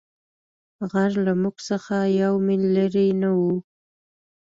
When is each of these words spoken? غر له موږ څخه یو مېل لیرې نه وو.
غر 0.89 1.11
له 1.25 1.33
موږ 1.41 1.55
څخه 1.69 1.95
یو 2.21 2.33
مېل 2.45 2.63
لیرې 2.75 3.07
نه 3.21 3.29
وو. 3.37 3.53